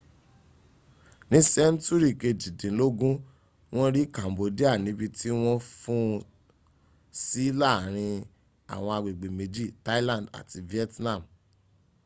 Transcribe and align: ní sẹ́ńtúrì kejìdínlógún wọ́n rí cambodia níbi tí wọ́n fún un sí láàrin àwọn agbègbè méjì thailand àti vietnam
ní 1.29 1.39
sẹ́ńtúrì 1.51 2.09
kejìdínlógún 2.21 3.15
wọ́n 3.75 3.89
rí 3.95 4.03
cambodia 4.15 4.71
níbi 4.85 5.05
tí 5.17 5.29
wọ́n 5.41 5.59
fún 5.79 6.03
un 6.13 6.21
sí 7.23 7.43
láàrin 7.61 8.15
àwọn 8.73 8.93
agbègbè 8.97 9.27
méjì 9.37 9.65
thailand 9.85 10.25
àti 10.39 10.57
vietnam 10.71 11.21